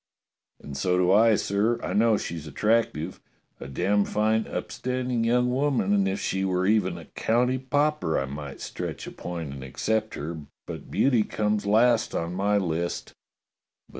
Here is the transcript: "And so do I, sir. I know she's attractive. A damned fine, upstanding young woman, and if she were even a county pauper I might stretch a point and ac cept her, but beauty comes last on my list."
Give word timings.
"And 0.59 0.75
so 0.75 0.97
do 0.97 1.11
I, 1.11 1.35
sir. 1.35 1.79
I 1.83 1.93
know 1.93 2.17
she's 2.17 2.47
attractive. 2.47 3.21
A 3.59 3.67
damned 3.67 4.09
fine, 4.09 4.47
upstanding 4.47 5.23
young 5.23 5.51
woman, 5.51 5.93
and 5.93 6.07
if 6.07 6.19
she 6.19 6.43
were 6.43 6.65
even 6.65 6.97
a 6.97 7.05
county 7.05 7.59
pauper 7.59 8.17
I 8.19 8.25
might 8.25 8.61
stretch 8.61 9.05
a 9.05 9.11
point 9.11 9.53
and 9.53 9.63
ac 9.63 9.75
cept 9.77 10.15
her, 10.15 10.39
but 10.65 10.89
beauty 10.89 11.21
comes 11.21 11.67
last 11.67 12.15
on 12.15 12.33
my 12.33 12.57
list." 12.57 13.13